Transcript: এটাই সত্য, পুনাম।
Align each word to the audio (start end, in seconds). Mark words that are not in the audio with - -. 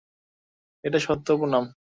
এটাই 0.83 1.01
সত্য, 1.01 1.27
পুনাম। 1.37 1.65